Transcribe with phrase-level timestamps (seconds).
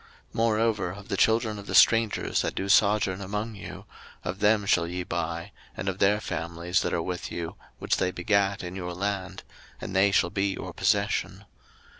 [0.33, 3.85] 03:025:045 Moreover of the children of the strangers that do sojourn among you,
[4.23, 8.09] of them shall ye buy, and of their families that are with you, which they
[8.09, 9.43] begat in your land:
[9.79, 11.45] and they shall be your possession.